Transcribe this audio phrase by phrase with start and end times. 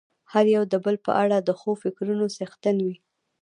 [0.31, 2.95] هر يو د بل په اړه د ښو فکرونو څښتن وي.